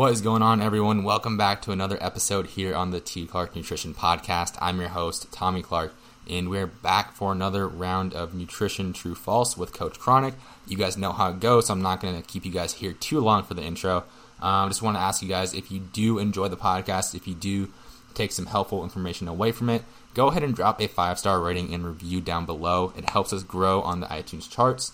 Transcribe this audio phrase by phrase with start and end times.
[0.00, 1.04] What is going on, everyone?
[1.04, 3.26] Welcome back to another episode here on the T.
[3.26, 4.56] Clark Nutrition Podcast.
[4.58, 5.92] I'm your host, Tommy Clark,
[6.26, 10.32] and we're back for another round of Nutrition True False with Coach Kronic.
[10.66, 12.94] You guys know how it goes, so I'm not going to keep you guys here
[12.94, 14.04] too long for the intro.
[14.40, 17.28] I um, just want to ask you guys if you do enjoy the podcast, if
[17.28, 17.70] you do
[18.14, 19.82] take some helpful information away from it,
[20.14, 22.94] go ahead and drop a five star rating and review down below.
[22.96, 24.92] It helps us grow on the iTunes charts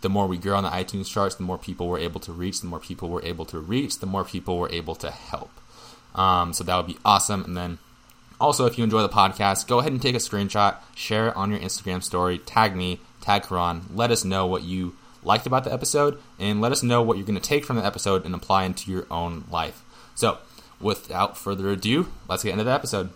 [0.00, 2.60] the more we grew on the iTunes charts, the more people we're able to reach.
[2.60, 5.50] The more people we're able to reach, the more people we're able to help.
[6.14, 7.44] Um, so that would be awesome.
[7.44, 7.78] And then
[8.40, 11.50] also, if you enjoy the podcast, go ahead and take a screenshot, share it on
[11.50, 13.82] your Instagram story, tag me, tag Karon.
[13.94, 17.26] Let us know what you liked about the episode, and let us know what you're
[17.26, 19.82] going to take from the episode and apply into your own life.
[20.14, 20.38] So,
[20.80, 23.10] without further ado, let's get into the episode.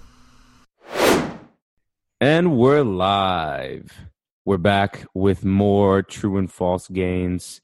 [2.21, 4.12] And we're live.
[4.45, 7.61] We're back with more true and false gains.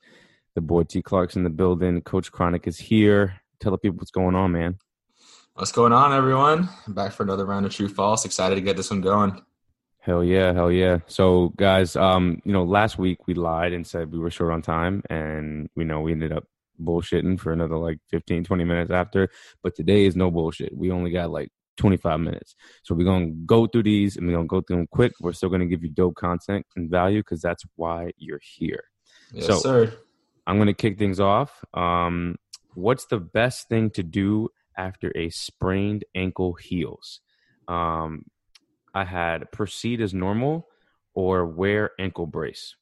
[0.54, 2.00] The boy T Clark's in the building.
[2.02, 3.40] Coach Kronic is here.
[3.58, 4.78] Tell the people what's going on, man.
[5.54, 6.68] What's going on, everyone?
[6.86, 8.24] I'm back for another round of true false.
[8.24, 9.42] Excited to get this one going.
[9.98, 10.98] Hell yeah, hell yeah.
[11.08, 14.62] So guys, um, you know, last week we lied and said we were short on
[14.62, 16.44] time and we know we ended up
[16.80, 19.30] bullshitting for another like 15, 20 minutes after.
[19.64, 20.76] But today is no bullshit.
[20.76, 22.54] We only got like 25 minutes.
[22.82, 25.12] So we're going to go through these and we're going to go through them quick.
[25.20, 28.84] We're still going to give you dope content and value because that's why you're here.
[29.32, 29.92] Yes, so, sir.
[30.46, 31.64] I'm going to kick things off.
[31.74, 32.36] Um,
[32.74, 37.20] what's the best thing to do after a sprained ankle heals?
[37.66, 38.24] Um,
[38.94, 40.68] I had proceed as normal
[41.14, 42.76] or wear ankle brace.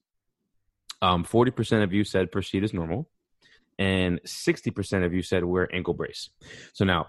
[1.03, 3.11] Um, 40% of you said proceed as normal,
[3.79, 6.31] and 60% of you said wear ankle brace.
[6.73, 7.07] So now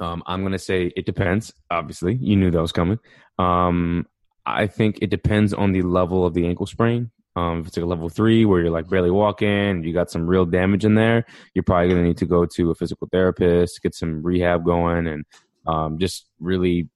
[0.00, 1.52] um, I'm going to say it depends.
[1.70, 2.98] Obviously, you knew that was coming.
[3.38, 4.06] Um,
[4.44, 7.10] I think it depends on the level of the ankle sprain.
[7.34, 10.26] Um, if it's like a level three where you're like barely walking, you got some
[10.26, 11.24] real damage in there,
[11.54, 15.06] you're probably going to need to go to a physical therapist, get some rehab going,
[15.06, 15.24] and
[15.66, 16.88] um, just really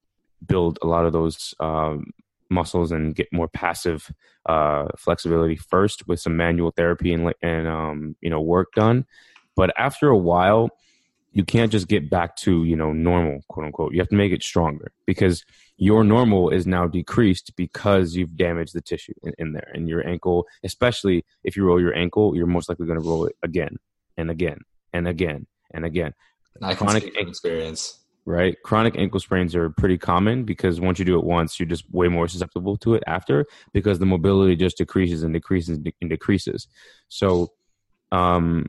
[0.45, 2.11] build a lot of those um,
[2.51, 4.13] muscles and get more passive
[4.47, 9.07] uh, flexibility first with some manual therapy and, and um, you know work done.
[9.55, 10.69] But after a while,
[11.37, 13.93] you can't just get back to you know normal quote unquote.
[13.93, 15.45] You have to make it stronger because
[15.77, 20.09] your normal is now decreased because you've damaged the tissue in, in there and your
[20.09, 23.77] ankle especially if you roll your ankle you're most likely going to roll it again
[24.17, 24.59] and again
[24.95, 26.15] and again and again.
[26.63, 28.01] I chronic ankle experience.
[28.25, 28.57] Right?
[28.65, 32.09] Chronic ankle sprains are pretty common because once you do it once you're just way
[32.09, 36.67] more susceptible to it after because the mobility just decreases and decreases and decreases.
[37.09, 37.53] So
[38.11, 38.69] um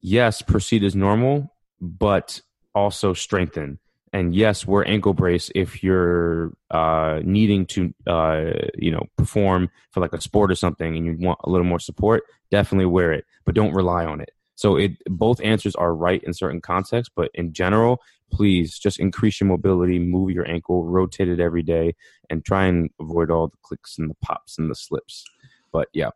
[0.00, 1.50] yes proceed as normal
[1.84, 2.40] but
[2.74, 3.78] also strengthen.
[4.12, 10.00] And yes, wear ankle brace if you're uh, needing to, uh, you know, perform for
[10.00, 12.22] like a sport or something, and you want a little more support.
[12.50, 14.30] Definitely wear it, but don't rely on it.
[14.54, 18.00] So it both answers are right in certain contexts, but in general,
[18.30, 21.96] please just increase your mobility, move your ankle, rotate it every day,
[22.30, 25.24] and try and avoid all the clicks and the pops and the slips.
[25.72, 26.10] But yeah,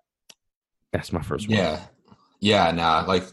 [0.93, 1.59] that's my first one.
[1.59, 1.81] Yeah,
[2.39, 2.71] yeah.
[2.71, 3.25] Nah, like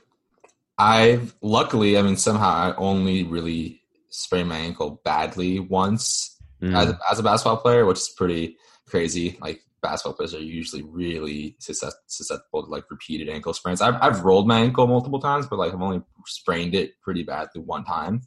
[0.77, 6.75] I've luckily, I mean, somehow I only really sprained my ankle badly once mm.
[6.75, 9.37] as, a, as a basketball player, which is pretty crazy.
[9.41, 13.81] Like basketball players are usually really susceptible to like repeated ankle sprains.
[13.81, 17.61] I've, I've rolled my ankle multiple times, but like I've only sprained it pretty badly
[17.61, 18.21] one time.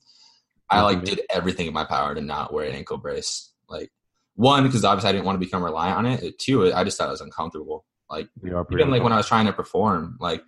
[0.70, 3.52] I like did everything in my power to not wear an ankle brace.
[3.68, 3.90] Like
[4.34, 6.38] one, because obviously I didn't want to become reliant on it.
[6.38, 7.86] Two, I just thought it was uncomfortable.
[8.10, 8.28] Like
[8.72, 10.42] even like when I was trying to perform, like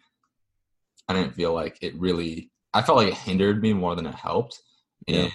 [1.11, 2.51] I didn't feel like it really.
[2.73, 4.61] I felt like it hindered me more than it helped.
[5.09, 5.29] And yeah.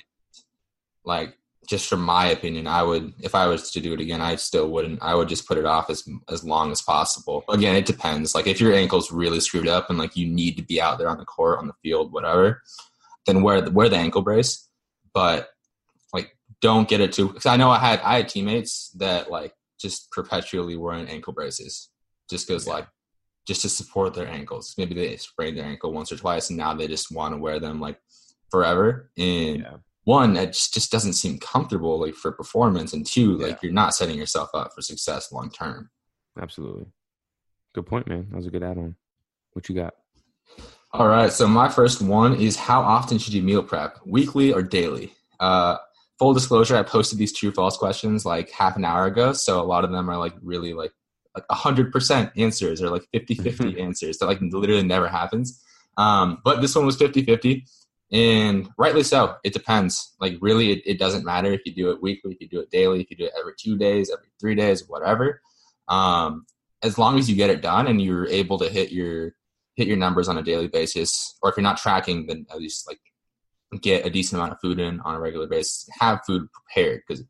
[1.04, 1.38] like
[1.68, 4.70] just from my opinion, I would if I was to do it again, I still
[4.70, 5.02] wouldn't.
[5.02, 7.44] I would just put it off as as long as possible.
[7.50, 8.36] Again, it depends.
[8.36, 11.10] Like if your ankle's really screwed up and like you need to be out there
[11.10, 12.62] on the court, on the field, whatever,
[13.26, 14.70] then wear the, wear the ankle brace.
[15.14, 15.50] But
[16.14, 17.28] like, don't get it too.
[17.28, 21.90] Because I know I had I had teammates that like just perpetually wearing ankle braces,
[22.30, 22.74] just because yeah.
[22.74, 22.88] like
[23.46, 24.74] just to support their ankles.
[24.78, 27.60] Maybe they sprained their ankle once or twice, and now they just want to wear
[27.60, 28.00] them like
[28.50, 29.12] forever.
[29.18, 29.78] And yeah.
[30.04, 33.48] one, it just, doesn't seem comfortable like for performance, and two, yeah.
[33.48, 35.90] like you're not setting yourself up for success long term.
[36.40, 36.88] Absolutely,
[37.74, 38.28] good point, man.
[38.30, 38.96] That was a good add-on.
[39.54, 39.94] What you got?
[40.92, 44.62] All right, so my first one is how often should you meal prep, weekly or
[44.62, 45.14] daily?
[45.40, 45.78] Uh,
[46.18, 49.64] full disclosure, I posted these true false questions like half an hour ago, so a
[49.64, 50.94] lot of them are like really like
[51.36, 55.62] like 100% answers or like 50 50 answers that like literally never happens.
[55.98, 57.66] Um, but this one was 50 50
[58.12, 59.36] and rightly so.
[59.44, 60.16] It depends.
[60.20, 62.72] Like really, it, it, doesn't matter if you do it weekly, if you do it
[62.72, 65.42] daily, if you do it every two days, every three days, whatever.
[65.88, 66.46] Um,
[66.84, 69.34] as long as you get it done and you're able to hit your
[69.76, 72.88] hit your numbers on a daily basis, or if you're not tracking, then at least
[72.88, 73.00] like
[73.82, 75.90] get a decent amount of food in on a regular basis.
[76.00, 77.24] Have food prepared because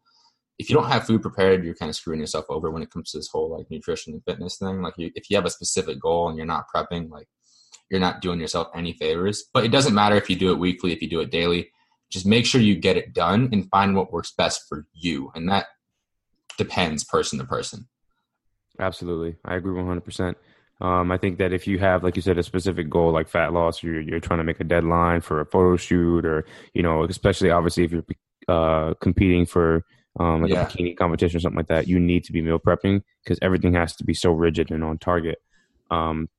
[0.58, 3.12] if you don't have food prepared, you're kind of screwing yourself over when it comes
[3.12, 4.82] to this whole like nutrition and fitness thing.
[4.82, 7.28] Like you, if you have a specific goal and you're not prepping, like
[7.90, 9.46] you're not doing yourself any favors.
[9.54, 11.72] But it doesn't matter if you do it weekly, if you do it daily.
[12.10, 15.50] Just make sure you get it done and find what works best for you, and
[15.50, 15.66] that
[16.58, 17.88] depends person to person.
[18.80, 20.38] Absolutely, I agree one hundred percent.
[20.82, 23.54] Um, I think that if you have, like you said, a specific goal like fat
[23.54, 27.04] loss, you're you're trying to make a deadline for a photo shoot, or you know,
[27.04, 28.06] especially obviously if you're
[28.48, 29.84] uh, competing for
[30.20, 30.64] um, like yeah.
[30.64, 33.74] a bikini competition or something like that, you need to be meal prepping because everything
[33.74, 35.42] has to be so rigid and on target.
[35.92, 36.30] Um,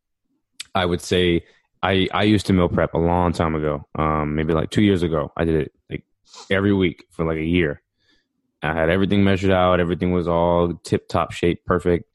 [0.74, 1.44] I would say
[1.82, 5.02] I I used to meal prep a long time ago, um, maybe like two years
[5.02, 5.32] ago.
[5.36, 6.04] I did it like
[6.50, 7.82] every week for like a year.
[8.62, 12.10] I had everything measured out, everything was all tip top shape, perfect,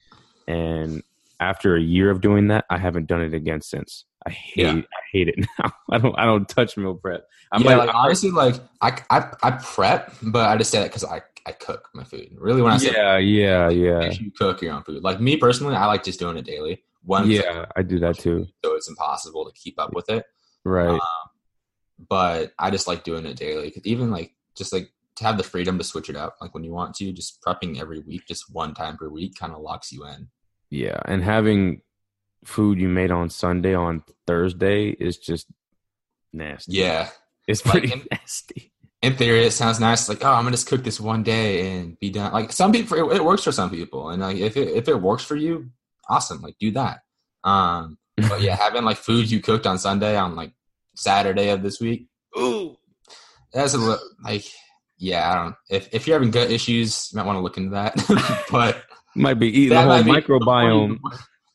[0.48, 1.04] and
[1.40, 4.06] after a year of doing that, I haven't done it again since.
[4.26, 4.74] I hate yeah.
[4.74, 5.72] I hate it now.
[5.90, 7.26] I don't I don't touch meal prep.
[7.52, 10.90] I'm yeah, like, like honestly, like I, I I prep, but I just say that
[10.90, 12.30] because I I cook my food.
[12.38, 15.04] Really, when I say yeah yeah yeah, you cook your own food.
[15.04, 16.84] Like me personally, I like just doing it daily.
[17.04, 18.48] One yeah, I do that too.
[18.64, 20.26] So it's impossible to keep up with it.
[20.64, 20.90] Right.
[20.90, 21.00] Um,
[22.10, 23.72] but I just like doing it daily.
[23.72, 26.64] Cause Even like just like to have the freedom to switch it up, like when
[26.64, 29.92] you want to, just prepping every week, just one time per week, kind of locks
[29.92, 30.28] you in.
[30.70, 31.82] Yeah, and having
[32.46, 35.48] food you made on Sunday on Thursday is just
[36.32, 36.74] nasty.
[36.74, 37.10] Yeah,
[37.48, 38.72] it's pretty like in, nasty.
[39.02, 40.08] In theory, it sounds nice.
[40.08, 42.32] Like, oh, I'm gonna just cook this one day and be done.
[42.32, 45.02] Like some people, it, it works for some people, and like if it if it
[45.02, 45.72] works for you,
[46.08, 46.42] awesome.
[46.42, 47.00] Like do that.
[47.44, 50.54] Um, but yeah, having like food you cooked on Sunday on like
[50.96, 52.08] Saturday of this week.
[52.38, 52.78] Ooh,
[53.52, 54.46] that's a like
[54.98, 55.32] yeah.
[55.32, 55.56] I don't.
[55.70, 57.96] If if you're having gut issues, you might want to look into that.
[58.52, 58.84] but
[59.16, 61.00] might be eating the whole microbiome.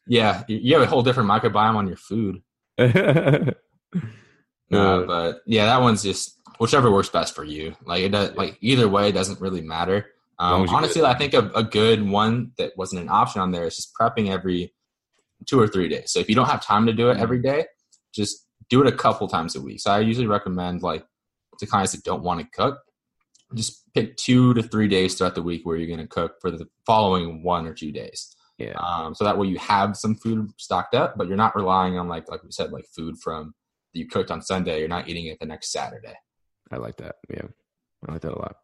[0.09, 2.41] Yeah, you have a whole different microbiome on your food.
[2.79, 3.51] uh,
[4.71, 7.75] but yeah, that one's just whichever works best for you.
[7.85, 10.07] Like it does, like either way doesn't really matter.
[10.39, 13.77] Um, honestly, I think a, a, good one that wasn't an option on there is
[13.77, 14.75] just prepping every
[15.47, 16.13] two or three days.
[16.13, 17.65] So if you don't have time to do it every day,
[18.15, 19.81] just do it a couple times a week.
[19.81, 21.07] So I usually recommend like
[21.59, 22.81] to clients that don't want to cook,
[23.55, 26.51] just pick two to three days throughout the week where you're going to cook for
[26.51, 28.35] the following one or two days.
[28.59, 28.75] Yeah.
[28.79, 32.09] Um, so that way you have some food stocked up, but you're not relying on
[32.09, 33.55] like like we said, like food from
[33.93, 34.81] that you cooked on Sunday.
[34.81, 36.15] You're not eating it the next Saturday.
[36.71, 37.17] I like that.
[37.29, 37.43] Yeah,
[38.09, 38.57] I like that a lot.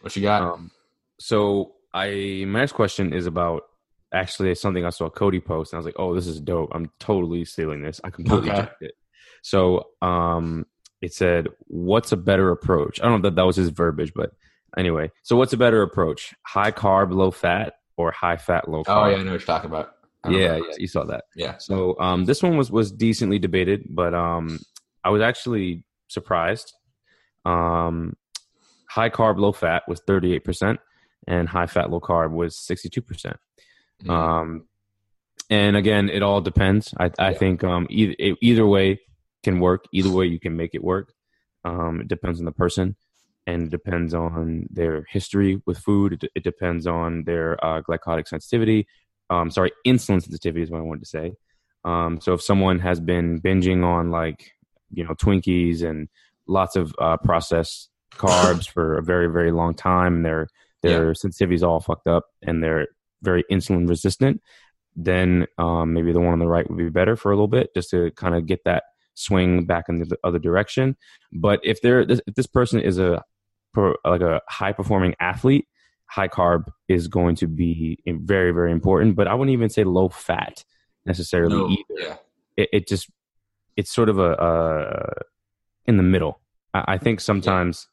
[0.00, 0.42] What you got?
[0.42, 0.70] Um,
[1.18, 3.62] so I my next question is about
[4.12, 6.70] actually something I saw Cody post, and I was like, oh, this is dope.
[6.74, 8.00] I'm totally stealing this.
[8.04, 8.68] I completely okay.
[8.80, 8.92] it.
[9.42, 10.66] So um,
[11.00, 14.32] it said, "What's a better approach?" I don't know that that was his verbiage, but
[14.76, 16.34] Anyway, so what's a better approach?
[16.46, 19.06] High carb, low fat, or high fat, low carb?
[19.06, 19.94] Oh yeah, I know what you're talking about.
[20.28, 21.24] Yeah, yeah, you saw that.
[21.34, 21.56] Yeah.
[21.58, 24.58] So um, this one was was decently debated, but um,
[25.04, 26.74] I was actually surprised.
[27.48, 28.14] Um,
[28.88, 30.80] high carb, low fat was 38 percent,
[31.26, 33.36] and high fat, low carb was 62 percent.
[34.04, 34.10] Mm.
[34.10, 34.64] Um,
[35.50, 36.92] and again, it all depends.
[36.98, 37.38] I, I yeah.
[37.38, 39.00] think um, either either way
[39.42, 39.84] can work.
[39.92, 41.12] Either way, you can make it work.
[41.64, 42.96] Um, it depends on the person
[43.48, 46.12] and it depends on their history with food.
[46.12, 48.86] It, it depends on their uh, glycotic sensitivity.
[49.30, 51.32] Um, sorry, insulin sensitivity is what I wanted to say.
[51.84, 54.52] Um, so if someone has been binging on like
[54.90, 56.08] you know Twinkies and
[56.48, 60.48] lots of uh, processed carbs for a very very long time, and their
[60.82, 61.12] their yeah.
[61.14, 62.88] sensitivity is all fucked up, and they're
[63.22, 64.40] very insulin resistant,
[64.94, 67.70] then um, maybe the one on the right would be better for a little bit,
[67.74, 70.96] just to kind of get that swing back in the other direction.
[71.32, 73.22] But if they're if this person is a
[74.04, 75.66] like a high performing athlete,
[76.06, 79.16] high carb is going to be very very important.
[79.16, 80.64] But I wouldn't even say low fat
[81.06, 82.00] necessarily no, either.
[82.00, 82.16] Yeah.
[82.56, 83.08] It, it, just
[83.76, 85.22] it's sort of a, a
[85.88, 86.40] in the middle.
[86.72, 87.88] I, I think sometimes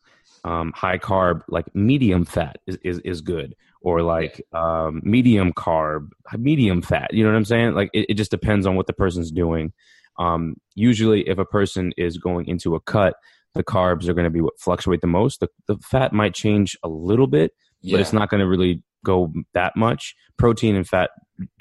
[0.46, 0.60] yeah.
[0.60, 4.86] um, high carb, like medium fat, is is, is good, or like yeah.
[4.86, 7.12] um, medium carb, medium fat.
[7.12, 7.74] You know what I'm saying?
[7.74, 9.74] Like it, it just depends on what the person's doing.
[10.20, 13.16] Um, usually, if a person is going into a cut
[13.56, 15.40] the carbs are going to be what fluctuate the most.
[15.40, 17.94] The, the fat might change a little bit, yeah.
[17.94, 20.14] but it's not going to really go that much.
[20.38, 21.10] Protein and fat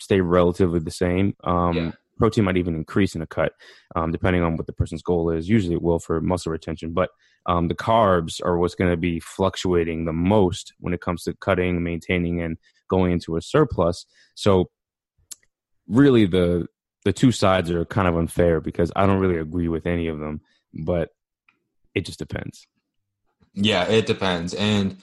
[0.01, 1.35] stay relatively the same.
[1.45, 1.95] Um.
[2.17, 3.53] Protein might even increase in a cut,
[3.97, 5.49] um, depending on what the person's goal is.
[5.49, 7.11] Usually, it will for muscle retention, but
[7.47, 11.35] um, the carbs are what's going to be fluctuating the most when it comes to
[11.35, 12.57] cutting, maintaining, and
[12.89, 14.07] going into a surplus.
[14.35, 14.71] So,
[15.89, 16.67] really, the
[17.05, 20.19] the two sides are kind of unfair because I don't really agree with any of
[20.19, 20.41] them.
[20.73, 21.11] But
[21.95, 22.67] it just depends.
[23.55, 24.55] Yeah, it depends.
[24.55, 24.97] And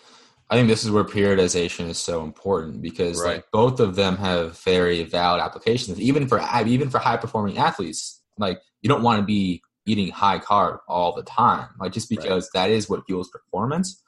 [0.52, 3.36] I think this is where periodization is so important because right.
[3.36, 8.22] like both of them have very valid applications, even for even for high performing athletes.
[8.38, 11.70] like you don't want to be eating high carb all the time.
[11.80, 12.68] Like just because right.
[12.68, 14.04] that is what fuels performance.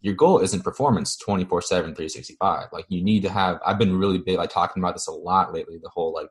[0.00, 2.68] Your goal isn't performance 24 7, 365.
[2.72, 5.52] Like you need to have, I've been really big, like talking about this a lot
[5.52, 6.28] lately, the whole like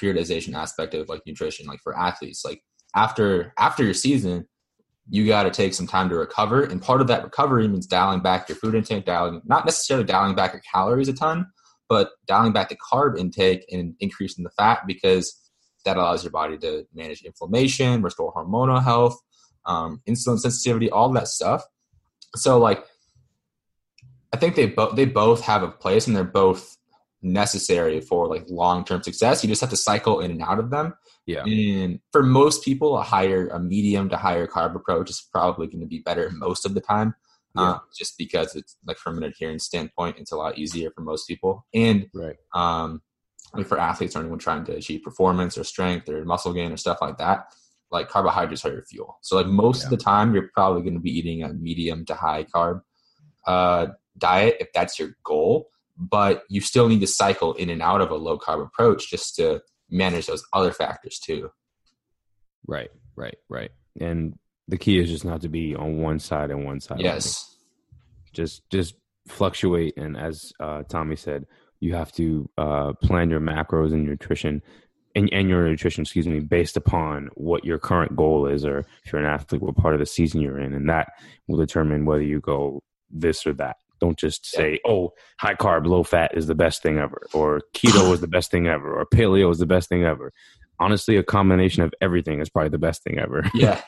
[0.00, 2.62] periodization aspect of like nutrition, like for athletes, like
[2.94, 4.46] after, after your season,
[5.10, 6.62] you got to take some time to recover.
[6.62, 10.34] And part of that recovery means dialing back your food intake, dialing, not necessarily dialing
[10.34, 11.46] back your calories a ton,
[11.88, 15.40] but dialing back the carb intake and increasing the fat because
[15.84, 19.18] that allows your body to manage inflammation, restore hormonal health,
[19.66, 21.62] um, insulin sensitivity, all that stuff.
[22.36, 22.84] So like,
[24.32, 26.76] I think they both they both have a place and they're both
[27.22, 29.44] necessary for like long term success.
[29.44, 30.94] You just have to cycle in and out of them.
[31.26, 31.44] Yeah.
[31.44, 35.80] And for most people, a higher, a medium to higher carb approach is probably going
[35.80, 37.14] to be better most of the time.
[37.56, 37.62] Yeah.
[37.62, 41.26] Uh, just because it's like from an adherence standpoint, it's a lot easier for most
[41.26, 41.64] people.
[41.72, 42.36] And right.
[42.52, 43.00] um,
[43.54, 46.76] like for athletes or anyone trying to achieve performance or strength or muscle gain or
[46.76, 47.46] stuff like that,
[47.90, 49.18] like carbohydrates are your fuel.
[49.22, 49.86] So like most yeah.
[49.86, 52.82] of the time, you're probably going to be eating a medium to high carb
[53.46, 53.88] uh,
[54.18, 55.68] diet if that's your goal.
[55.96, 59.36] But you still need to cycle in and out of a low carb approach just
[59.36, 61.50] to manage those other factors too.
[62.66, 63.70] Right, right, right.
[64.00, 64.38] And
[64.68, 67.00] the key is just not to be on one side and one side.
[67.00, 67.56] Yes.
[68.32, 68.94] Just just
[69.28, 71.46] fluctuate and as uh, Tommy said,
[71.80, 74.62] you have to uh, plan your macros and nutrition
[75.14, 79.12] and, and your nutrition, excuse me, based upon what your current goal is, or if
[79.12, 81.12] you're an athlete, what part of the season you're in, and that
[81.46, 83.76] will determine whether you go this or that.
[84.00, 88.12] Don't just say, "Oh, high carb, low fat is the best thing ever," or "Keto
[88.12, 90.32] is the best thing ever," or "Paleo is the best thing ever."
[90.80, 93.44] Honestly, a combination of everything is probably the best thing ever.
[93.54, 93.80] Yeah,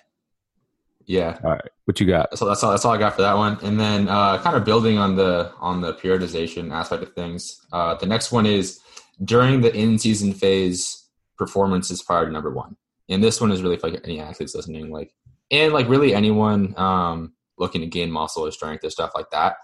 [1.07, 1.39] yeah.
[1.43, 1.71] All right.
[1.85, 2.37] What you got?
[2.39, 2.71] So that's all.
[2.71, 3.59] That's all I got for that one.
[3.63, 7.61] And then, uh, kind of building on the on the periodization aspect of things.
[7.73, 8.81] Uh, the next one is
[9.25, 11.03] during the in season phase.
[11.39, 12.77] Performance is priority number one,
[13.11, 15.13] and this one is really for like any athletes listening, like
[15.51, 19.57] and like really anyone um, looking to gain muscle or strength or stuff like that.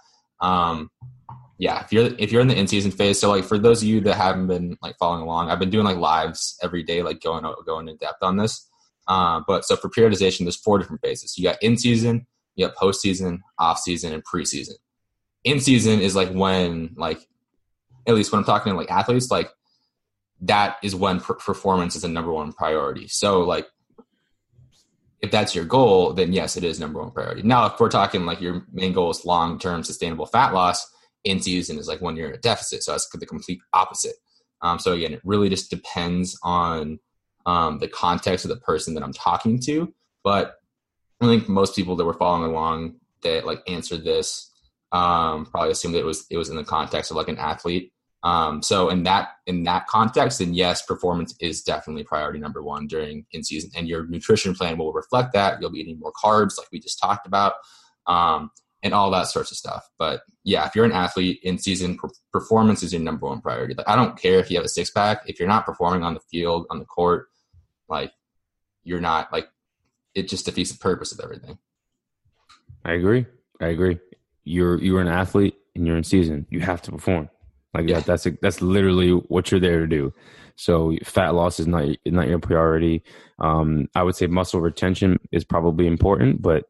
[0.42, 0.90] Um,
[1.58, 3.88] yeah, if you're if you're in the in season phase, so like for those of
[3.88, 7.22] you that haven't been like following along, I've been doing like lives every day, like
[7.22, 8.68] going going in depth on this.
[9.06, 11.36] Uh, but so for periodization, there's four different phases.
[11.38, 14.74] You got in season, you got post season, off season, and preseason.
[15.44, 17.26] In season is like when, like,
[18.06, 19.50] at least when I'm talking to like athletes, like
[20.42, 23.08] that is when per- performance is a number one priority.
[23.08, 23.66] So like,
[25.22, 27.42] if that's your goal, then yes, it is number one priority.
[27.42, 30.92] Now, if we're talking like your main goal is long term sustainable fat loss,
[31.24, 32.82] in season is like when you're in a deficit.
[32.82, 34.16] So that's the complete opposite.
[34.60, 36.98] Um, so again, it really just depends on
[37.46, 39.92] um, the context of the person that I'm talking to.
[40.24, 40.56] But
[41.20, 44.50] I think most people that were following along that like answered this
[44.92, 47.92] um, probably assumed that it was it was in the context of like an athlete.
[48.24, 52.86] Um, so in that in that context, then yes, performance is definitely priority number one
[52.86, 55.60] during in season, and your nutrition plan will reflect that.
[55.60, 57.54] You'll be eating more carbs, like we just talked about,
[58.06, 58.50] um,
[58.84, 59.88] and all that sorts of stuff.
[59.98, 63.74] But yeah, if you're an athlete in season, per- performance is your number one priority.
[63.74, 66.14] Like I don't care if you have a six pack, if you're not performing on
[66.14, 67.26] the field, on the court,
[67.88, 68.12] like
[68.84, 69.48] you're not like
[70.14, 71.58] it just defeats the purpose of everything.
[72.84, 73.26] I agree.
[73.60, 73.98] I agree.
[74.44, 76.46] You're you're an athlete and you're in season.
[76.50, 77.28] You have to perform.
[77.74, 77.96] Like yeah.
[77.96, 80.12] that, that's a, that's literally what you're there to do.
[80.56, 83.02] So fat loss is not not your priority.
[83.38, 86.64] Um, I would say muscle retention is probably important, but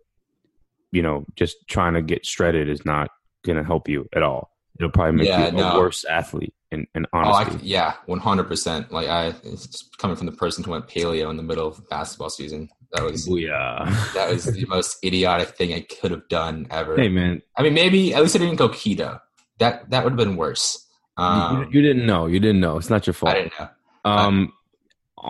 [0.92, 3.11] you know, just trying to get shredded is not
[3.44, 4.50] going to help you at all.
[4.78, 5.78] It'll probably make yeah, you a no.
[5.78, 6.54] worse athlete.
[6.71, 8.90] And, and honestly, oh, I, yeah, one hundred percent.
[8.90, 12.30] Like I, it's coming from the person who went paleo in the middle of basketball
[12.30, 12.71] season.
[12.92, 13.85] That was yeah.
[14.14, 16.97] that was the most idiotic thing I could have done ever.
[16.97, 19.21] Hey man, I mean, maybe at least I didn't go keto.
[19.59, 20.87] That that would have been worse.
[21.16, 22.26] Um, you, you, didn't know.
[22.26, 22.78] You didn't know.
[22.78, 23.35] It's not your fault.
[23.35, 23.69] I didn't know.
[24.04, 24.52] Um,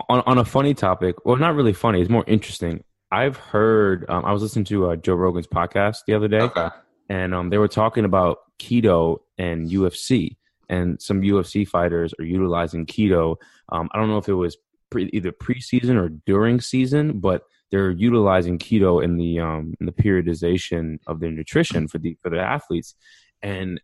[0.09, 2.01] on on a funny topic, well, not really funny.
[2.01, 2.83] It's more interesting.
[3.11, 4.05] I've heard.
[4.09, 6.69] Um, I was listening to uh, Joe Rogan's podcast the other day, okay.
[7.09, 10.37] and um, they were talking about keto and UFC,
[10.69, 13.35] and some UFC fighters are utilizing keto.
[13.69, 14.57] Um, I don't know if it was
[14.89, 19.91] pre, either preseason or during season, but they're utilizing keto in the um, in the
[19.91, 22.95] periodization of their nutrition for the for their athletes.
[23.41, 23.81] And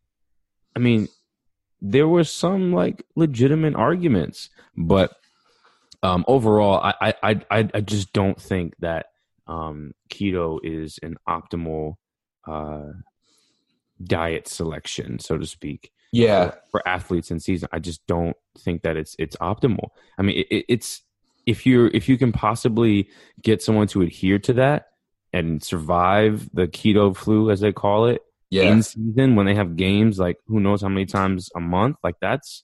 [0.76, 1.08] I mean,
[1.82, 5.16] there were some like legitimate arguments, but
[6.04, 9.08] um, overall, I, I I I just don't think that
[9.48, 11.96] um, keto is an optimal
[12.48, 12.92] uh,
[14.04, 15.92] diet selection, so to speak.
[16.12, 19.90] Yeah, for, for, athletes in season, I just don't think that it's it's optimal.
[20.18, 21.02] I mean, it, it's
[21.46, 23.10] if you're if you can possibly
[23.42, 24.88] get someone to adhere to that
[25.34, 28.64] and survive the keto flu, as they call it, yeah.
[28.64, 32.16] in season when they have games, like who knows how many times a month, like
[32.22, 32.64] that's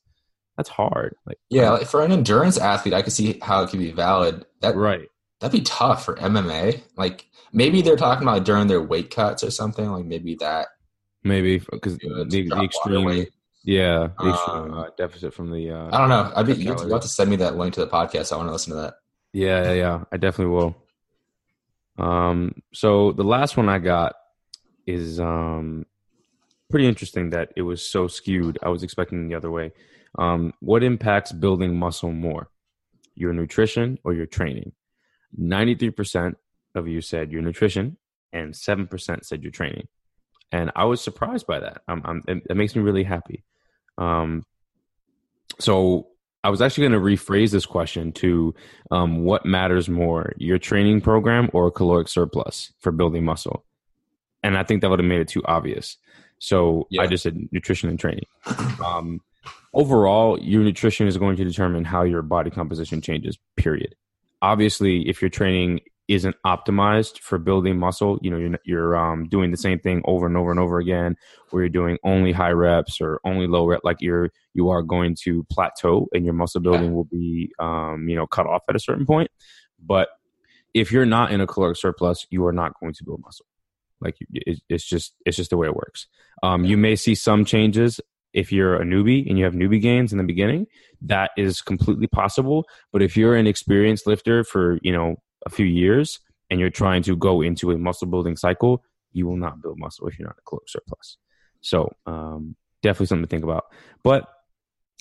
[0.57, 1.15] that's hard.
[1.25, 4.45] Like yeah, like for an endurance athlete, I could see how it could be valid.
[4.61, 5.07] That right.
[5.39, 6.81] That'd be tough for MMA.
[6.97, 9.89] Like maybe they're talking about during their weight cuts or something.
[9.91, 10.67] Like maybe that.
[11.23, 13.27] Maybe because the, the extreme.
[13.67, 15.71] Yeah, the extreme, uh, deficit from the.
[15.71, 16.31] Uh, I don't know.
[16.35, 18.31] I bet you have to send me that link to the podcast.
[18.31, 18.93] I want to listen to that.
[19.33, 20.03] Yeah, yeah, yeah.
[20.11, 20.75] I definitely will.
[21.97, 22.53] Um.
[22.73, 24.13] So the last one I got
[24.85, 25.85] is um
[26.69, 28.57] pretty interesting that it was so skewed.
[28.63, 29.71] I was expecting the other way.
[30.17, 32.49] Um, what impacts building muscle more,
[33.15, 34.71] your nutrition or your training?
[35.39, 36.35] 93%
[36.73, 37.97] of you said your nutrition,
[38.31, 39.87] and 7% said your training.
[40.51, 41.81] And I was surprised by that.
[41.87, 43.43] I'm, I'm, it, makes me really happy.
[43.97, 44.43] Um,
[45.59, 46.07] so
[46.43, 48.53] I was actually going to rephrase this question to
[48.91, 53.64] um, what matters more, your training program or caloric surplus for building muscle?
[54.45, 55.97] And I think that would have made it too obvious.
[56.37, 57.01] So yeah.
[57.01, 58.25] I just said nutrition and training.
[58.85, 59.21] Um,
[59.73, 63.95] overall, your nutrition is going to determine how your body composition changes, period.
[64.43, 69.49] Obviously, if your training isn't optimized for building muscle, you know, you're, you're um, doing
[69.49, 71.15] the same thing over and over and over again,
[71.49, 75.15] where you're doing only high reps or only low rep, like you're, you are going
[75.23, 78.79] to plateau and your muscle building will be, um, you know, cut off at a
[78.79, 79.31] certain point.
[79.83, 80.09] But
[80.75, 83.47] if you're not in a caloric surplus, you are not going to build muscle.
[84.05, 84.17] Like
[84.69, 86.07] it's just it's just the way it works.
[86.43, 87.99] Um, you may see some changes
[88.33, 90.67] if you're a newbie and you have newbie gains in the beginning.
[91.01, 92.65] That is completely possible.
[92.93, 96.19] But if you're an experienced lifter for you know a few years
[96.49, 100.07] and you're trying to go into a muscle building cycle, you will not build muscle
[100.07, 101.17] if you're not a caloric surplus.
[101.61, 103.65] So um, definitely something to think about.
[104.03, 104.27] But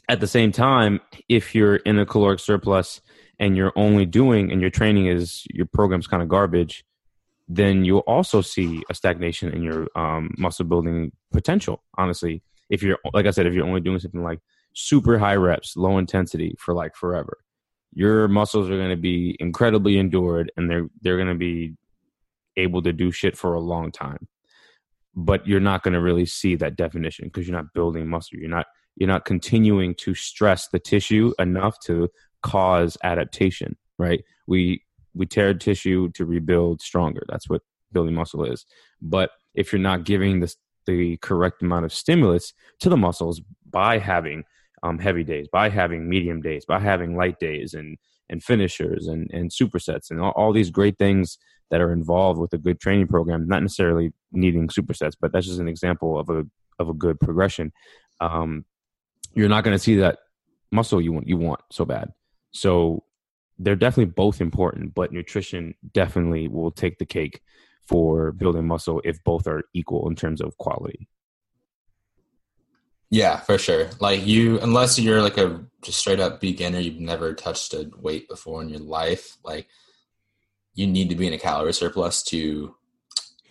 [0.09, 3.01] at the same time, if you're in a caloric surplus
[3.39, 6.85] and you're only doing and your training is your program's kind of garbage,
[7.49, 11.83] then you'll also see a stagnation in your um, muscle building potential.
[11.99, 14.41] Honestly, if you're like I said, if you're only doing something like
[14.75, 17.39] super high reps, low intensity for like forever,
[17.93, 21.75] your muscles are going to be incredibly endured, and they're they're going to be
[22.57, 24.29] able to do shit for a long time.
[25.15, 28.39] But you're not going to really see that definition because you're not building muscle.
[28.39, 32.09] You're not you're not continuing to stress the tissue enough to
[32.43, 33.77] cause adaptation.
[33.99, 34.25] Right?
[34.47, 34.83] We
[35.15, 37.23] we tear tissue to rebuild stronger.
[37.29, 38.67] That's what building muscle is.
[39.01, 40.55] But if you're not giving the
[40.87, 44.45] the correct amount of stimulus to the muscles by having
[44.83, 47.97] um, heavy days, by having medium days, by having light days, and
[48.29, 51.39] and finishers and and supersets and all, all these great things
[51.71, 53.49] that are involved with a good training program.
[53.49, 56.45] Not necessarily needing supersets, but that's just an example of a
[56.79, 57.73] of a good progression.
[58.21, 58.65] Um,
[59.35, 60.19] you're not going to see that
[60.71, 62.13] muscle you want you want so bad.
[62.53, 63.05] So
[63.59, 67.41] they're definitely both important, but nutrition definitely will take the cake
[67.87, 71.09] for building muscle if both are equal in terms of quality.
[73.11, 73.91] Yeah, for sure.
[74.01, 78.29] Like you, unless you're like a just straight up beginner, you've never touched a weight
[78.29, 79.37] before in your life.
[79.45, 79.69] Like
[80.75, 82.75] you need to be in a calorie surplus to,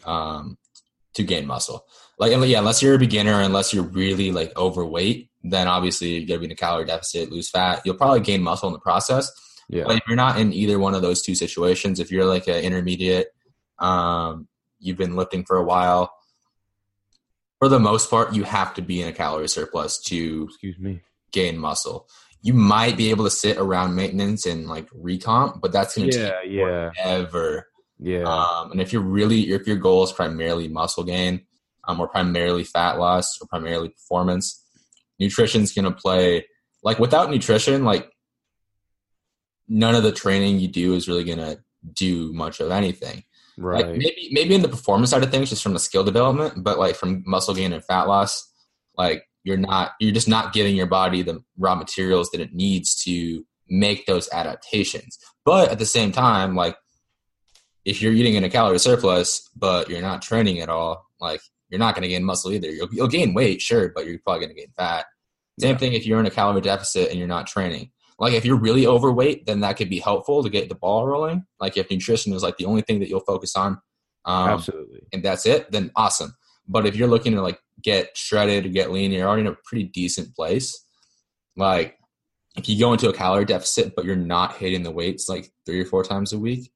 [0.05, 0.57] um,
[1.13, 1.85] to gain muscle.
[2.19, 6.39] Like, yeah, unless you're a beginner, unless you're really like overweight, then obviously you gotta
[6.39, 7.83] be in a calorie deficit, lose fat.
[7.85, 9.31] You'll probably gain muscle in the process
[9.69, 9.83] yeah.
[9.85, 12.63] But if you're not in either one of those two situations, if you're like an
[12.63, 13.27] intermediate,
[13.79, 14.47] um,
[14.79, 16.13] you've been lifting for a while,
[17.63, 21.01] for the most part, you have to be in a calorie surplus to excuse me
[21.31, 22.07] gain muscle.
[22.41, 26.41] You might be able to sit around maintenance and like recomp, but that's gonna yeah,
[26.41, 26.91] take yeah.
[26.91, 27.67] forever.
[27.99, 28.23] Yeah.
[28.23, 31.45] Um, and if you're really if your goal is primarily muscle gain,
[31.87, 34.61] um, or primarily fat loss, or primarily performance,
[35.19, 36.45] nutrition's gonna play
[36.83, 38.09] like without nutrition, like
[39.67, 41.59] none of the training you do is really going to
[41.93, 43.23] do much of anything.
[43.57, 43.85] Right.
[43.85, 46.79] Like maybe maybe in the performance side of things, just from the skill development, but
[46.79, 48.51] like from muscle gain and fat loss,
[48.97, 52.95] like you're not you're just not giving your body the raw materials that it needs
[53.03, 55.19] to make those adaptations.
[55.45, 56.77] But at the same time, like
[57.85, 61.79] if you're eating in a calorie surplus, but you're not training at all, like you're
[61.79, 62.69] not going to gain muscle either.
[62.69, 65.05] You'll, you'll gain weight, sure, but you're probably going to gain fat.
[65.59, 65.77] Same yeah.
[65.77, 67.91] thing if you're in a calorie deficit and you're not training.
[68.19, 71.45] Like if you're really overweight, then that could be helpful to get the ball rolling.
[71.59, 73.81] Like if nutrition is like the only thing that you'll focus on,
[74.25, 76.35] um, absolutely, and that's it, then awesome.
[76.67, 79.57] But if you're looking to like get shredded or get lean, you're already in a
[79.65, 80.85] pretty decent place.
[81.55, 81.97] Like
[82.55, 85.81] if you go into a calorie deficit, but you're not hitting the weights like three
[85.81, 86.71] or four times a week,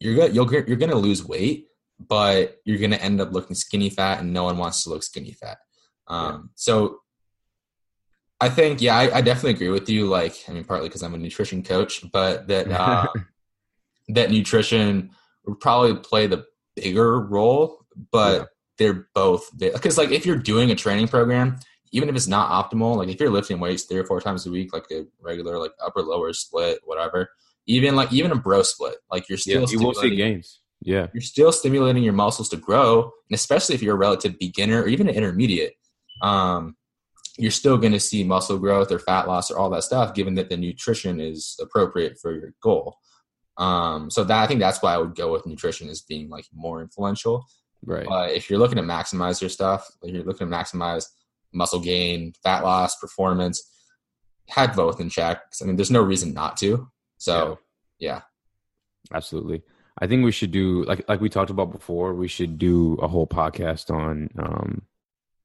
[0.00, 0.34] you're good.
[0.34, 4.44] You'll you're gonna lose weight, but you're gonna end up looking skinny fat, and no
[4.44, 5.58] one wants to look skinny fat.
[6.08, 6.38] Um, yeah.
[6.56, 6.98] So
[8.42, 10.06] I think, yeah, I, I, definitely agree with you.
[10.06, 13.06] Like, I mean, partly because I'm a nutrition coach, but that uh,
[14.08, 15.10] that nutrition
[15.46, 17.86] would probably play the bigger role.
[18.10, 18.46] But yeah.
[18.78, 21.60] they're both because, like, if you're doing a training program,
[21.92, 24.50] even if it's not optimal, like if you're lifting weights three or four times a
[24.50, 27.30] week, like a regular like upper lower split, whatever,
[27.66, 30.60] even like even a bro split, like you're still yeah, you will see gains.
[30.80, 34.82] Yeah, you're still stimulating your muscles to grow, and especially if you're a relative beginner
[34.82, 35.74] or even an intermediate,
[36.22, 36.76] um,
[37.38, 40.34] you're still going to see muscle growth or fat loss or all that stuff, given
[40.34, 42.98] that the nutrition is appropriate for your goal.
[43.56, 46.46] Um, so that I think that's why I would go with nutrition as being like
[46.54, 47.46] more influential.
[47.84, 48.06] Right.
[48.06, 51.06] But if you're looking to maximize your stuff, if you're looking to maximize
[51.52, 53.70] muscle gain, fat loss, performance,
[54.48, 55.42] have both in check.
[55.60, 56.90] I mean, there's no reason not to.
[57.18, 57.58] So,
[57.98, 58.14] yeah.
[58.14, 59.16] yeah.
[59.16, 59.62] Absolutely.
[59.98, 62.14] I think we should do like like we talked about before.
[62.14, 64.82] We should do a whole podcast on um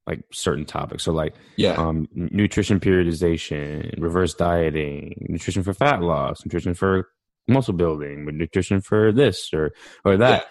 [0.07, 1.03] like certain topics.
[1.03, 7.09] So like yeah, um, nutrition periodization, reverse dieting, nutrition for fat loss, nutrition for
[7.47, 9.73] muscle building, nutrition for this or
[10.05, 10.43] or that.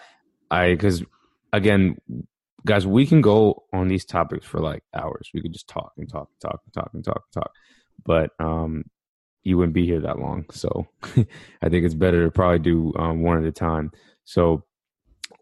[0.51, 0.57] Yeah.
[0.57, 1.03] I because
[1.51, 1.97] again,
[2.65, 5.29] guys, we can go on these topics for like hours.
[5.33, 7.51] We could just talk and talk and talk and talk and talk and talk.
[8.05, 8.83] But um,
[9.43, 10.45] you wouldn't be here that long.
[10.51, 13.91] So I think it's better to probably do um, one at a time.
[14.25, 14.65] So,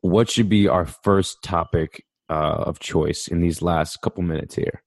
[0.02, 4.82] what should be our first topic uh, of choice in these last couple minutes here?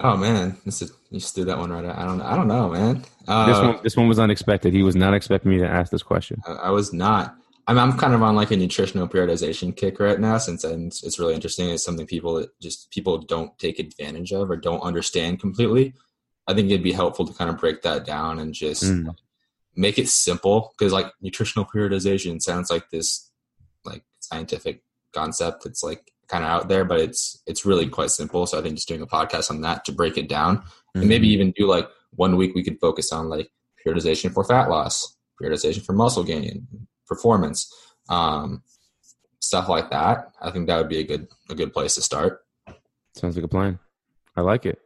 [0.00, 1.84] Oh man, this is, you just threw that one right.
[1.84, 1.96] Out.
[1.96, 2.20] I don't.
[2.20, 3.04] I don't know, man.
[3.28, 3.80] Uh, this one.
[3.84, 4.72] This one was unexpected.
[4.72, 6.42] He was not expecting me to ask this question.
[6.46, 7.36] I, I was not.
[7.68, 11.18] I'm, I'm kind of on like a nutritional periodization kick right now since it's, it's
[11.20, 11.70] really interesting.
[11.70, 15.94] It's something people just people don't take advantage of or don't understand completely.
[16.48, 19.14] I think it'd be helpful to kind of break that down and just mm.
[19.76, 23.30] make it simple because like nutritional periodization sounds like this
[23.84, 28.46] like scientific concept It's like kind of out there, but it's it's really quite simple.
[28.46, 31.00] So I think just doing a podcast on that to break it down mm-hmm.
[31.00, 31.34] and maybe mm-hmm.
[31.34, 33.50] even do like one week we could focus on like
[33.84, 36.66] periodization for fat loss, periodization for muscle gain,
[37.06, 37.70] performance,
[38.08, 38.62] um,
[39.40, 40.32] stuff like that.
[40.40, 42.40] I think that would be a good a good place to start.
[43.14, 43.78] Sounds like a plan.
[44.34, 44.78] I like it.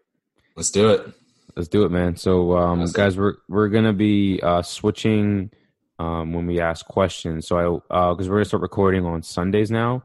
[0.56, 1.06] Let's do it.
[1.54, 2.16] Let's do it, man.
[2.16, 5.50] So, um, guys, we're we're gonna be uh, switching
[5.98, 7.46] um, when we ask questions.
[7.46, 10.02] So, I because uh, we're gonna start recording on Sundays now,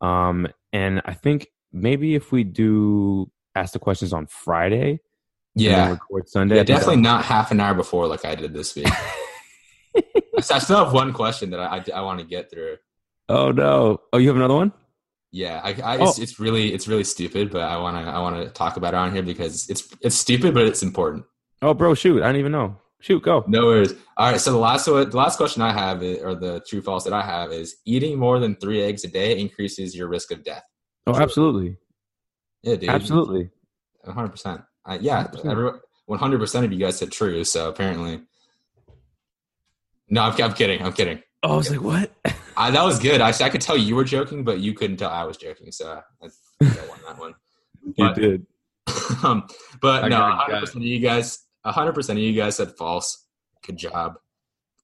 [0.00, 5.00] um, and I think maybe if we do ask the questions on Friday,
[5.54, 6.56] yeah, record Sunday.
[6.56, 8.88] Yeah, definitely not half an hour before like I did this week.
[10.50, 12.76] I still have one question that I, I, I want to get through.
[13.28, 14.00] Oh no!
[14.12, 14.72] Oh, you have another one?
[15.32, 16.08] Yeah, I, I oh.
[16.08, 18.94] it's, it's, really it's really stupid, but I want to I want to talk about
[18.94, 21.24] it on here because it's it's stupid, but it's important.
[21.62, 22.22] Oh, bro, shoot!
[22.22, 22.76] I don't even know.
[23.00, 23.44] Shoot, go.
[23.46, 23.94] No worries.
[24.16, 24.40] All right.
[24.40, 27.22] So the last the last question I have, is, or the true false that I
[27.22, 30.64] have, is eating more than three eggs a day increases your risk of death.
[31.06, 31.22] Oh, true.
[31.22, 31.76] absolutely.
[32.62, 32.90] Yeah, dude.
[32.90, 33.50] Absolutely.
[34.02, 34.60] One hundred percent.
[35.00, 35.28] Yeah,
[36.06, 37.42] one hundred percent of you guys said true.
[37.44, 38.22] So apparently,
[40.10, 40.82] no, I'm, I'm kidding.
[40.82, 41.22] I'm kidding.
[41.42, 42.12] Oh, I was like, what?
[42.56, 43.22] I, that was good.
[43.22, 45.72] I, I could tell you were joking, but you couldn't tell I was joking.
[45.72, 47.34] So I, I won that one.
[47.96, 48.46] But, you did.
[49.24, 49.48] Um,
[49.80, 53.26] but I no, 100% of you guys, 100% of you guys said false.
[53.66, 54.14] Good job.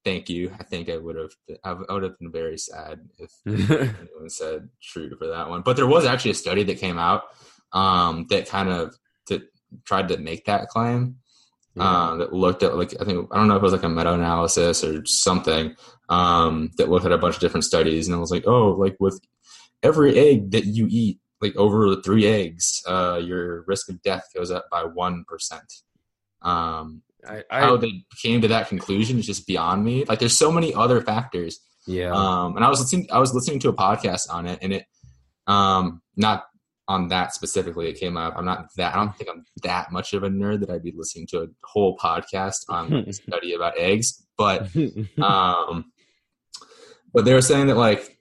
[0.05, 0.55] Thank you.
[0.59, 1.33] I think I would have,
[1.65, 5.63] I would have been very sad if anyone said true for that one.
[5.63, 7.25] But there was actually a study that came out
[7.73, 8.95] um, that kind of
[9.29, 9.43] that
[9.85, 11.17] tried to make that claim
[11.77, 11.83] yeah.
[11.83, 13.89] uh, that looked at like I think I don't know if it was like a
[13.89, 15.77] meta analysis or something
[16.09, 18.97] um, that looked at a bunch of different studies, and it was like, oh, like
[18.99, 19.21] with
[19.83, 24.51] every egg that you eat, like over three eggs, uh, your risk of death goes
[24.51, 25.83] up by one percent.
[26.43, 30.05] Um, I, I, how they came to that conclusion is just beyond me.
[30.05, 31.61] Like, there's so many other factors.
[31.87, 32.13] Yeah.
[32.13, 34.85] Um, and I was listening, I was listening to a podcast on it, and it,
[35.47, 36.45] um, not
[36.89, 38.35] on that specifically it came up.
[38.37, 40.95] I'm not that I don't think I'm that much of a nerd that I'd be
[40.97, 44.25] listening to a whole podcast on study about eggs.
[44.37, 44.69] But
[45.23, 45.87] um
[47.13, 48.19] but they were saying that like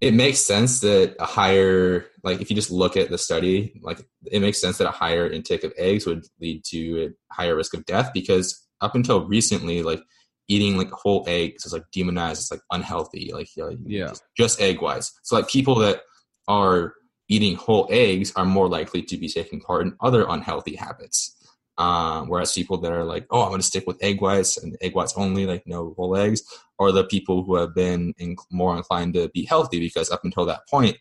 [0.00, 4.00] it makes sense that a higher like if you just look at the study, like
[4.32, 7.74] it makes sense that a higher intake of eggs would lead to a higher risk
[7.74, 10.02] of death because up until recently, like
[10.48, 14.22] eating like whole eggs is like demonized, it's like unhealthy, like you know, yeah, just,
[14.36, 15.12] just egg wise.
[15.22, 16.00] So like people that
[16.48, 16.94] are
[17.28, 21.36] eating whole eggs are more likely to be taking part in other unhealthy habits.
[21.76, 24.76] Um, whereas people that are like, oh, I'm going to stick with egg whites and
[24.80, 26.42] egg whites only, like no whole eggs,
[26.78, 30.46] are the people who have been in, more inclined to be healthy because up until
[30.46, 30.96] that point,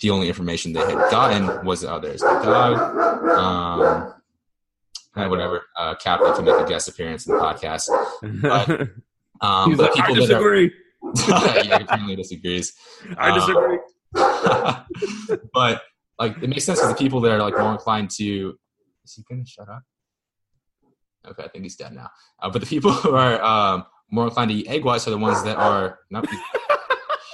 [0.00, 2.78] the only information they had gotten was oh, there's a dog,
[3.28, 4.14] um,
[5.16, 5.62] and whatever.
[5.76, 7.88] Uh, Captain to make a guest appearance in the podcast.
[8.40, 8.70] But,
[9.40, 10.72] um, but like, people I disagree.
[11.02, 12.72] That are, yeah, apparently disagrees.
[13.18, 13.78] I disagree.
[14.14, 15.82] Um, but
[16.18, 18.54] like it makes sense for the people that are like more inclined to.
[19.04, 19.82] Is he gonna shut up?
[21.26, 22.10] Okay, I think he's dead now.
[22.40, 25.18] Uh, but the people who are um, more inclined to eat egg whites are the
[25.18, 26.26] ones that are not.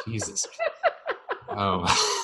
[0.07, 0.47] Jesus.
[1.51, 2.21] Oh.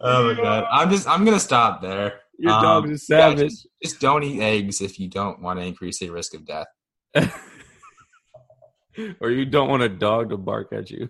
[0.00, 0.66] Oh my god!
[0.70, 2.20] I'm just I'm gonna stop there.
[2.38, 3.38] Your um, dog is savage.
[3.38, 6.46] Yeah, just, just don't eat eggs if you don't want to increase the risk of
[6.46, 6.68] death.
[9.20, 11.08] or you don't want a dog to bark at you.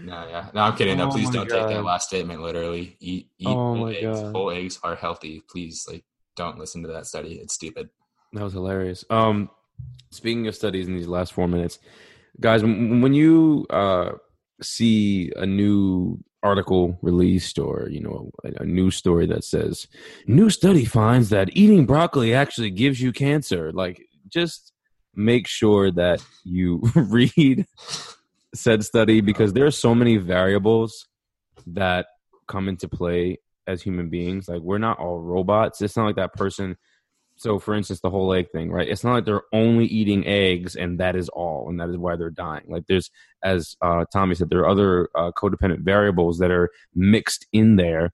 [0.00, 0.98] No, yeah, no, I'm kidding.
[0.98, 1.66] No, oh please don't God.
[1.66, 2.96] take that last statement literally.
[3.00, 4.20] Eat, eat oh whole eggs.
[4.20, 4.34] God.
[4.34, 5.42] Whole eggs are healthy.
[5.50, 6.04] Please, like,
[6.36, 7.34] don't listen to that study.
[7.34, 7.88] It's stupid.
[8.34, 9.04] That was hilarious.
[9.08, 9.50] Um,
[10.10, 11.78] speaking of studies in these last four minutes,
[12.38, 14.12] guys, when you uh
[14.60, 19.88] see a new article released or you know a, a news story that says
[20.26, 23.72] new study finds that eating broccoli actually gives you cancer.
[23.72, 24.72] Like just
[25.14, 27.66] make sure that you read
[28.54, 31.06] said study because there are so many variables
[31.66, 32.06] that
[32.46, 34.48] come into play as human beings.
[34.48, 35.82] Like we're not all robots.
[35.82, 36.76] It's not like that person
[37.38, 38.88] so for instance the whole egg thing right?
[38.88, 42.16] It's not like they're only eating eggs and that is all and that is why
[42.16, 42.64] they're dying.
[42.68, 43.10] Like there's
[43.42, 48.10] as uh, tommy said there are other uh, codependent variables that are mixed in there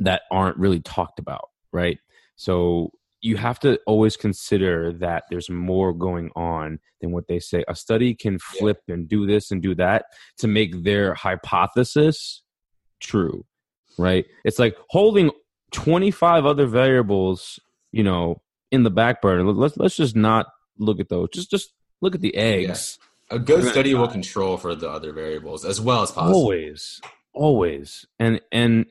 [0.00, 1.98] that aren't really talked about right?
[2.36, 7.64] So you have to always consider that there's more going on than what they say.
[7.66, 8.94] A study can flip yeah.
[8.94, 10.06] and do this and do that
[10.38, 12.42] to make their hypothesis
[13.00, 13.44] true
[13.98, 14.26] right?
[14.44, 15.30] It's like holding
[15.72, 17.58] 25 other variables
[17.96, 19.42] you know, in the back burner.
[19.42, 20.46] Let's let's just not
[20.78, 21.30] look at those.
[21.32, 22.98] Just just look at the eggs.
[23.30, 23.36] Yeah.
[23.36, 26.40] A good study will control for the other variables as well as possible.
[26.40, 27.00] Always,
[27.32, 28.86] always, and and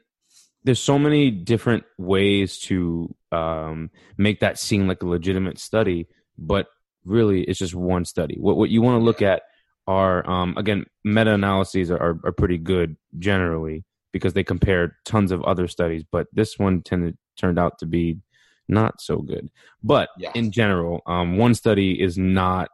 [0.64, 6.68] there's so many different ways to um, make that seem like a legitimate study, but
[7.06, 8.38] really it's just one study.
[8.40, 9.44] What what you want to look at
[9.88, 15.32] are um, again meta analyses are, are, are pretty good generally because they compare tons
[15.32, 18.18] of other studies, but this one tended turned out to be
[18.68, 19.50] not so good.
[19.84, 20.34] But yes.
[20.36, 22.70] in general, um, one study is not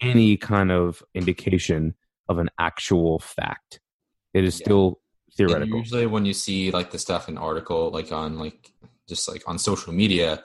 [0.00, 1.94] any kind of indication
[2.28, 3.80] of an actual fact.
[4.34, 4.64] It is yeah.
[4.64, 5.00] still
[5.36, 5.76] theoretical.
[5.76, 8.72] And usually, when you see like the stuff in article, like on like
[9.08, 10.44] just like on social media,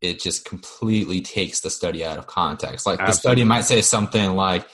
[0.00, 2.86] it just completely takes the study out of context.
[2.86, 3.12] Like Absolutely.
[3.12, 4.66] the study might say something like,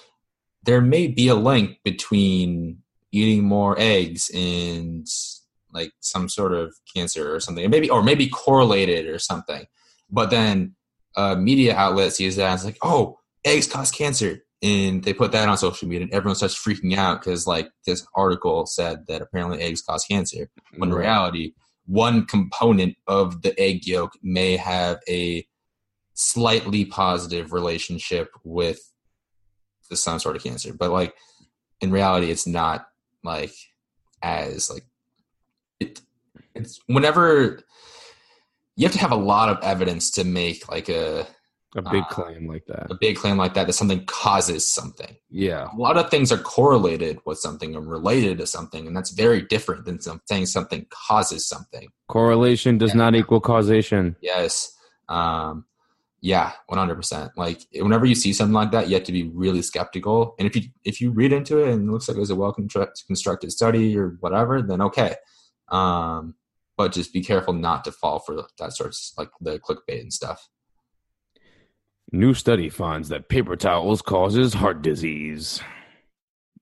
[0.64, 2.78] "There may be a link between
[3.12, 5.06] eating more eggs and
[5.72, 9.66] like some sort of cancer or something, maybe or maybe correlated or something.
[10.10, 10.74] But then
[11.16, 15.48] uh, media outlets use that it's like, oh, eggs cause cancer, and they put that
[15.48, 19.60] on social media, and everyone starts freaking out because like this article said that apparently
[19.60, 20.50] eggs cause cancer.
[20.76, 21.54] When in reality,
[21.86, 25.46] one component of the egg yolk may have a
[26.14, 28.78] slightly positive relationship with
[29.92, 31.14] some sort of cancer, but like
[31.80, 32.86] in reality, it's not
[33.24, 33.52] like
[34.22, 34.84] as like
[35.80, 36.00] it,
[36.54, 37.60] it's whenever
[38.76, 41.26] you have to have a lot of evidence to make like a
[41.76, 42.90] a big uh, claim like that.
[42.90, 45.16] a big claim like that that something causes something.
[45.30, 45.68] Yeah.
[45.72, 49.42] A lot of things are correlated with something and related to something and that's very
[49.42, 51.88] different than some, saying something causes something.
[52.08, 52.96] Correlation does yeah.
[52.96, 54.16] not equal causation.
[54.20, 54.76] Yes.
[55.08, 55.64] Um,
[56.22, 60.34] yeah 100% like whenever you see something like that you have to be really skeptical
[60.38, 62.36] and if you if you read into it and it looks like it was a
[62.36, 65.14] well constructed study or whatever then okay
[65.70, 66.34] um,
[66.76, 70.12] but just be careful not to fall for that sort of like the clickbait and
[70.12, 70.48] stuff.
[72.12, 75.60] New study finds that paper towels causes heart disease.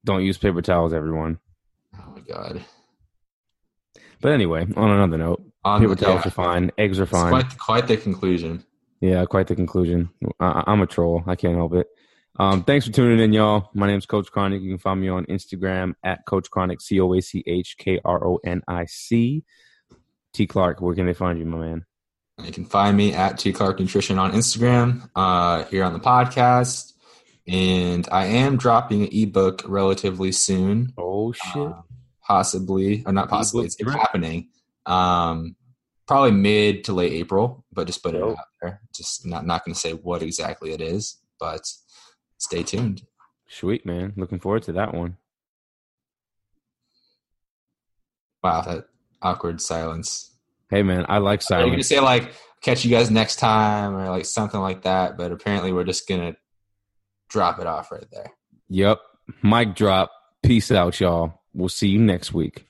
[0.05, 1.39] Don't use paper towels, everyone.
[1.95, 2.65] Oh my god.
[4.21, 6.29] But anyway, on another note, on, paper towels yeah.
[6.29, 6.71] are fine.
[6.77, 7.31] Eggs are fine.
[7.31, 8.65] Quite, quite, the conclusion.
[9.01, 10.11] Yeah, quite the conclusion.
[10.41, 11.23] I, am a troll.
[11.27, 11.87] I can't help it.
[12.41, 13.69] Um, thanks for tuning in, y'all.
[13.75, 14.63] My name is Coach Kronic.
[14.63, 18.01] You can find me on Instagram at Coach Kronic, C O A C H K
[18.05, 19.43] R O N I C.
[20.33, 21.85] T Clark, where can they find you, my man?
[22.45, 26.93] You can find me at T Clark Nutrition on Instagram, uh, here on the podcast.
[27.49, 30.93] And I am dropping an ebook relatively soon.
[30.97, 31.57] Oh, shit.
[31.57, 31.83] Uh,
[32.23, 34.51] possibly, or not possibly, it's, it's happening.
[34.87, 35.57] Um,
[36.07, 38.81] probably mid to late April, but just put it out there.
[38.95, 41.69] Just not, not going to say what exactly it is, but
[42.39, 43.03] stay tuned.
[43.49, 45.17] Sweet man, looking forward to that one.
[48.43, 48.85] Wow, that
[49.21, 50.33] awkward silence.
[50.71, 51.67] Hey man, I like silence.
[51.67, 55.33] You're gonna say like catch you guys next time or like something like that, but
[55.33, 56.37] apparently we're just gonna
[57.29, 58.33] drop it off right there.
[58.69, 59.01] Yep.
[59.43, 60.11] Mic drop.
[60.43, 61.43] Peace out, y'all.
[61.53, 62.68] We'll see you next week.